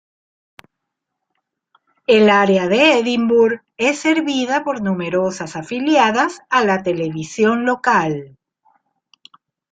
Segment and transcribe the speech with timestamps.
[2.07, 8.35] El área de Edinburg es servida por numerosas afiliadas a la televisión local.